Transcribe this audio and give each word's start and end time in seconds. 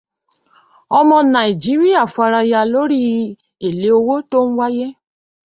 Ọmọ 0.97 1.17
Nàìjíríà 1.33 2.03
faraya 2.13 2.61
lórí 2.73 3.01
èlé 3.67 3.87
owó 3.99 4.15
tó 4.29 4.37
ń 4.47 4.49
wáyé. 4.57 4.85